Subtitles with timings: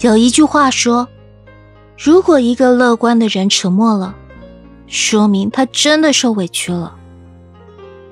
[0.00, 1.08] 有一句话说
[1.96, 4.14] ：“如果一个乐观的人沉默了，
[4.86, 6.92] 说明他真的受委屈了；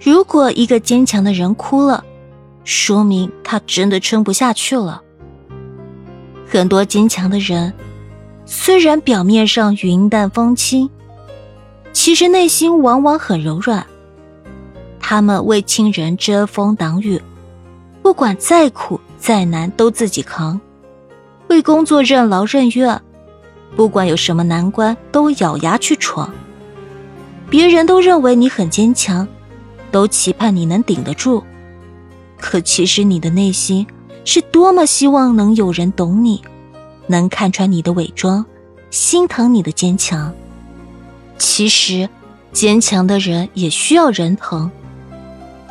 [0.00, 2.04] 如果一个坚强的人哭了，
[2.64, 5.02] 说明他真的撑不下去了。”
[6.48, 7.72] 很多坚强的人，
[8.44, 10.88] 虽然表面上云淡风轻，
[11.92, 13.86] 其实内心往往很柔软。
[15.00, 17.20] 他们为亲人遮风挡雨，
[18.02, 20.58] 不管再苦再难都自己扛；
[21.52, 23.00] 为工作任劳任怨，
[23.76, 26.32] 不管有什么难关都咬牙去闯。
[27.50, 29.28] 别人都认为你很坚强，
[29.90, 31.44] 都期盼你能顶得住，
[32.40, 33.86] 可其实你的内心
[34.24, 36.42] 是多么希望能有人懂你，
[37.06, 38.44] 能看穿你的伪装，
[38.90, 40.32] 心疼你的坚强。
[41.36, 42.08] 其实，
[42.52, 44.70] 坚强的人也需要人疼。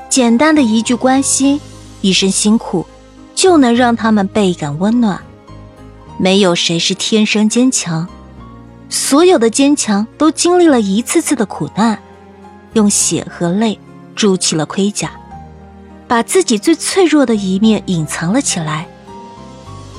[0.10, 1.60] 简单的一句关心，
[2.02, 2.86] 一声辛苦，
[3.34, 5.20] 就能让他们倍感温暖。
[6.18, 8.08] 没有谁是天生坚强，
[8.90, 11.98] 所有的坚强都经历了一次次的苦难，
[12.74, 13.80] 用血和泪
[14.16, 15.12] 筑起了盔甲，
[16.08, 18.88] 把自己最脆弱的一面隐藏了起来。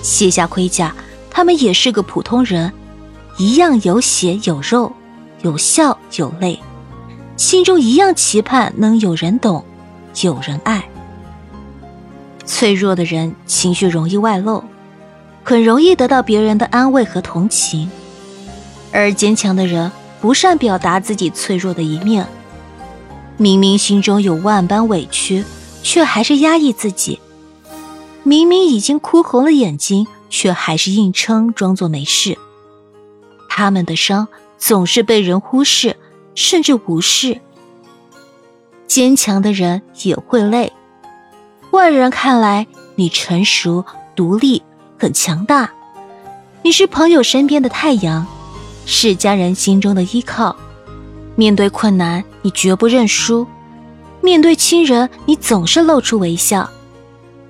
[0.03, 0.95] 卸下盔甲，
[1.31, 2.72] 他们也是个普通人，
[3.39, 4.92] 一样有血有肉，
[5.42, 6.61] 有笑有泪，
[7.37, 9.65] 心中一样期盼能有人懂。
[10.20, 10.84] 有人爱，
[12.44, 14.62] 脆弱的人情绪容易外露，
[15.45, 17.89] 很容易得到别人的安慰和同情；
[18.93, 19.91] 而坚强的人
[20.21, 22.27] 不善表达自己脆弱的一面，
[23.37, 25.45] 明明心中有万般委屈，
[25.83, 27.19] 却还是压抑自己；
[28.23, 32.39] 明明已经哭红了眼睛，却还是硬撑装作没事。
[33.49, 35.97] 他们的伤总是被人忽视，
[36.34, 37.41] 甚至无视。
[38.87, 40.73] 坚强的人也会累，
[41.73, 43.84] 外人看来你成熟、
[44.15, 44.62] 独立、
[45.03, 45.69] 很强大，
[46.62, 48.25] 你是朋友身边的太阳，
[48.86, 50.55] 是家人心中的依靠。
[51.34, 53.44] 面对困难，你绝不认输；
[54.21, 56.71] 面对亲人，你总是露出微笑，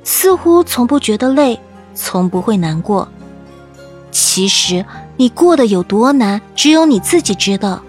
[0.03, 1.60] 似乎从不觉得累，
[1.94, 3.06] 从不会难过。
[4.10, 4.82] 其实
[5.19, 7.82] 你过得有多难，只有你自己知道。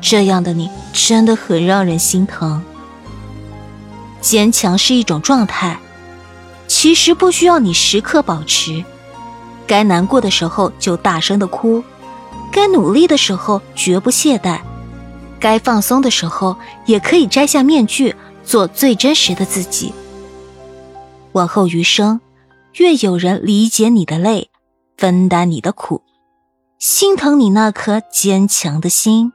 [0.00, 2.62] 这样的你真的很让人心疼。
[4.20, 5.76] 坚强是一种状态，
[6.80, 8.82] 其实不需要你时刻保持。
[9.66, 11.84] 该难过的时候就大声的哭，
[12.50, 14.60] 该努力的时候绝不懈怠，
[15.38, 19.92] 该放松的时候也可以摘下面具，做最真实的自己。
[21.32, 22.18] 往后余生，
[22.78, 24.48] 愿有人理解你的累，
[24.96, 26.00] 分担你的苦，
[26.78, 29.34] 心疼你那颗坚强的心。